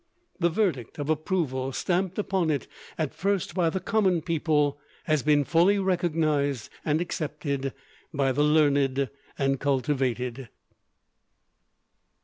[0.39, 2.67] The verdict of approval stamped upon it
[2.97, 7.71] at first by the common people, has been fully recognized and accepted
[8.11, 10.49] by the learned and cultivated.